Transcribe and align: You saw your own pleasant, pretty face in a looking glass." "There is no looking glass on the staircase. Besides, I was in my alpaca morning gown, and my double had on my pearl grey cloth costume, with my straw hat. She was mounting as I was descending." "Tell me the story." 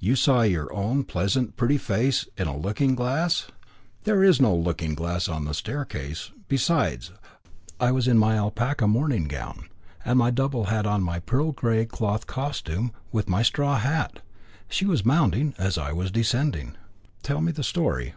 You 0.00 0.16
saw 0.16 0.40
your 0.40 0.72
own 0.72 1.04
pleasant, 1.04 1.58
pretty 1.58 1.76
face 1.76 2.26
in 2.38 2.48
a 2.48 2.56
looking 2.56 2.94
glass." 2.94 3.48
"There 4.04 4.24
is 4.24 4.40
no 4.40 4.54
looking 4.56 4.94
glass 4.94 5.28
on 5.28 5.44
the 5.44 5.52
staircase. 5.52 6.30
Besides, 6.48 7.12
I 7.78 7.92
was 7.92 8.08
in 8.08 8.16
my 8.16 8.38
alpaca 8.38 8.86
morning 8.88 9.24
gown, 9.24 9.68
and 10.02 10.18
my 10.18 10.30
double 10.30 10.64
had 10.72 10.86
on 10.86 11.02
my 11.02 11.18
pearl 11.20 11.52
grey 11.52 11.84
cloth 11.84 12.26
costume, 12.26 12.90
with 13.12 13.28
my 13.28 13.42
straw 13.42 13.76
hat. 13.76 14.20
She 14.70 14.86
was 14.86 15.04
mounting 15.04 15.52
as 15.58 15.76
I 15.76 15.92
was 15.92 16.10
descending." 16.10 16.78
"Tell 17.22 17.42
me 17.42 17.52
the 17.52 17.62
story." 17.62 18.14